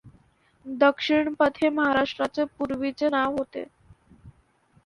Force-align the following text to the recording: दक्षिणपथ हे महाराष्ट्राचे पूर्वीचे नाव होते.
दक्षिणपथ 0.65 1.57
हे 1.63 1.69
महाराष्ट्राचे 1.69 2.43
पूर्वीचे 2.59 3.09
नाव 3.09 3.35
होते. 3.37 3.63